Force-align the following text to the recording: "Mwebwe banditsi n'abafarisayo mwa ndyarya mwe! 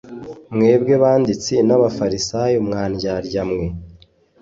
"Mwebwe 0.55 0.93
banditsi 1.03 1.55
n'abafarisayo 1.67 2.57
mwa 2.67 2.83
ndyarya 2.91 3.41
mwe! 3.49 3.65